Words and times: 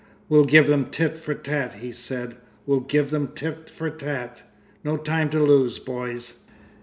'We'll 0.29 0.45
give 0.45 0.65
them 0.65 0.85
tit 0.89 1.15
for 1.15 1.35
tat,' 1.35 1.75
he 1.75 1.91
said. 1.91 2.35
'We'll 2.65 2.79
give 2.79 3.11
them 3.11 3.33
tit 3.35 3.69
for 3.69 3.91
tat. 3.91 4.41
No 4.83 4.97
time 4.97 5.29
to 5.29 5.43
lose, 5.43 5.77
boys.... 5.77 6.39